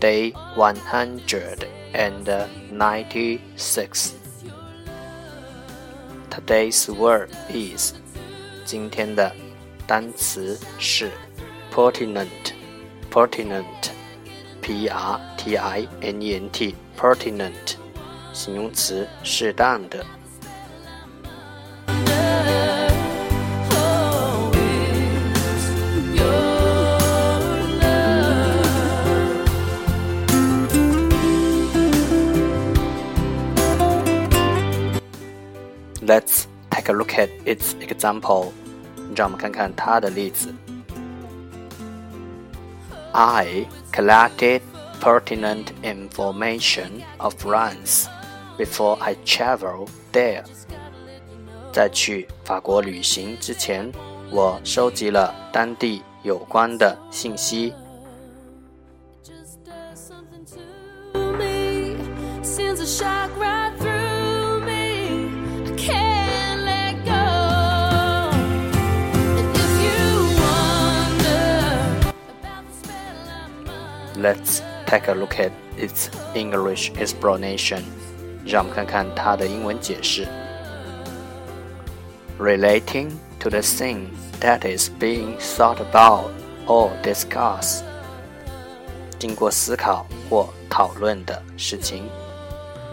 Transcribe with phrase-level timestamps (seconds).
[0.00, 2.28] Day one hundred and
[2.70, 4.12] ninety-six.
[6.30, 7.94] Today's word is
[8.64, 9.32] 今天的
[9.86, 11.10] 单词是
[11.72, 12.28] pertinent,
[13.10, 13.64] pertinent,
[14.60, 17.76] p r t i n e n t, pertinent，
[18.32, 20.04] 形容词，适当的。
[36.08, 38.52] Let's take a look at its example.
[39.14, 40.54] 让我们看看它的例子。
[43.12, 44.60] I collected
[45.00, 48.06] pertinent information of France
[48.58, 50.44] before I travel there.
[51.72, 53.92] 在去法国旅行之前，
[54.30, 57.72] 我收集了当地有关的信息。
[74.18, 77.82] Let's take a look at its English explanation.
[78.44, 80.26] 让我们看看它的英文解释。
[82.38, 83.10] Relating
[83.40, 84.08] to the thing
[84.40, 86.30] that is being thought about
[86.66, 87.82] or discussed.
[89.18, 92.04] 经过思考或讨论的事情。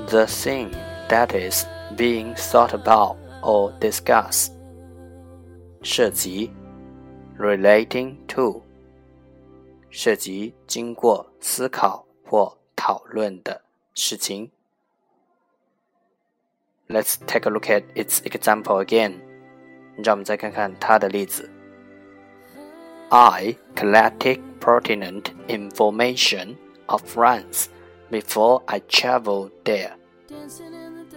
[0.08, 0.70] The thing
[1.10, 1.66] that is
[1.98, 4.52] being thought about or discussed.
[5.84, 6.52] 涉及
[7.38, 8.62] relating to
[9.90, 13.62] 涉及经过思考或讨论的
[13.94, 14.52] 事情。
[16.88, 19.20] Let's take a look at its example again。
[20.04, 21.50] 让我们再看看它的例子。
[23.10, 26.56] I collected pertinent information
[26.86, 27.66] of France
[28.10, 29.92] before I traveled there。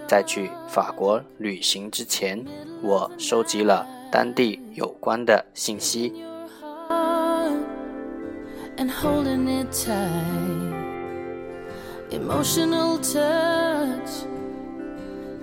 [0.07, 2.45] 在去法国旅行之前，
[2.83, 6.13] 我收集了当地有关的信息。
[8.80, 10.72] And holding it tight.
[12.10, 14.10] Emotional touch,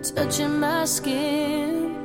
[0.02, 1.96] touching my skin,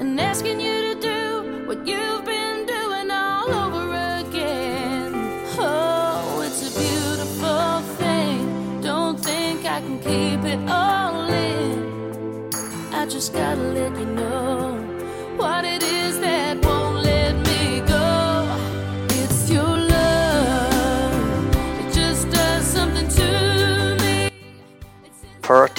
[0.00, 3.86] and asking you to do what you've been doing all over
[4.18, 5.12] again.
[5.56, 8.80] Oh, it's a beautiful thing.
[8.80, 12.50] Don't think I can keep it all in.
[12.92, 14.74] I just gotta let you know
[15.36, 16.60] what it is that